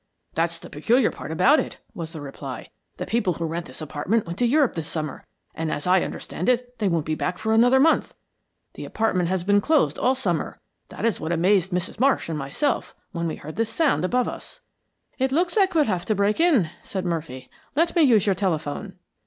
[0.33, 2.71] "That's the peculiar part about it," was the reply.
[2.97, 6.49] "The people who rent this apartment went to Europe this summer, and as I understand
[6.49, 8.15] it, they won't be back for another month.
[8.73, 10.59] The apartment has been closed all summer.
[10.89, 11.99] That is what amazed Mrs.
[11.99, 14.61] Marsh and myself when we heard this sound above us."
[15.19, 17.47] "It looks like we'll have to break in," said Murphy.
[17.75, 18.97] "Let me use your telephone."